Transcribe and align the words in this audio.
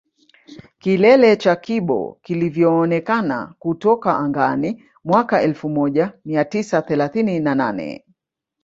Kilele 0.79 1.35
cha 1.35 1.55
Kibo 1.55 2.19
kilivyoonekana 2.21 3.53
kutoka 3.59 4.17
angani 4.17 4.83
mwaka 5.03 5.41
elfu 5.41 5.69
moja 5.69 6.13
mia 6.25 6.45
tisa 6.45 6.81
thelathini 6.81 7.39
na 7.39 7.55
nane 7.55 8.05